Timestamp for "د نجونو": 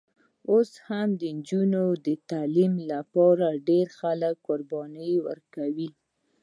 1.19-1.83